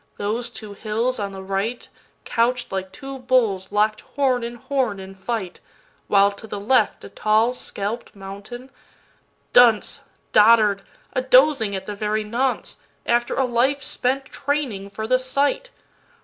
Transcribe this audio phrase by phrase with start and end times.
[0.17, 1.87] those two hills on the right,
[2.25, 5.59] Couch'd like two bulls lock'd horn in horn in fight,
[6.07, 8.71] While, to the left, a tall scalp'd mountain…
[9.53, 9.99] Dunce,
[10.33, 10.81] Dotard,
[11.13, 15.69] a dozing at the very nonce, After a life spent training for the sight!